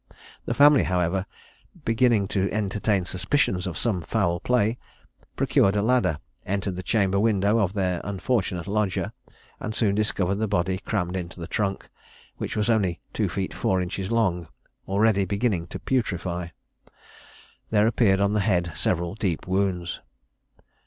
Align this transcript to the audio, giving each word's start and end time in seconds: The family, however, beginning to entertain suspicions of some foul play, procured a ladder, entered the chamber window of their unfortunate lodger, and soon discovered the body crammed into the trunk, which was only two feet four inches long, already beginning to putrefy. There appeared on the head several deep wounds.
The 0.45 0.55
family, 0.55 0.81
however, 0.81 1.27
beginning 1.85 2.27
to 2.29 2.51
entertain 2.51 3.05
suspicions 3.05 3.67
of 3.67 3.77
some 3.77 4.01
foul 4.01 4.39
play, 4.39 4.79
procured 5.35 5.75
a 5.75 5.83
ladder, 5.83 6.17
entered 6.43 6.75
the 6.75 6.81
chamber 6.81 7.19
window 7.19 7.59
of 7.59 7.73
their 7.75 8.01
unfortunate 8.03 8.65
lodger, 8.65 9.13
and 9.59 9.75
soon 9.75 9.93
discovered 9.93 10.37
the 10.39 10.47
body 10.47 10.79
crammed 10.79 11.15
into 11.15 11.39
the 11.39 11.45
trunk, 11.45 11.87
which 12.37 12.55
was 12.55 12.67
only 12.67 12.99
two 13.13 13.29
feet 13.29 13.53
four 13.53 13.79
inches 13.79 14.09
long, 14.09 14.47
already 14.87 15.23
beginning 15.23 15.67
to 15.67 15.77
putrefy. 15.77 16.47
There 17.69 17.85
appeared 17.85 18.19
on 18.19 18.33
the 18.33 18.39
head 18.39 18.71
several 18.73 19.13
deep 19.13 19.45
wounds. 19.45 19.99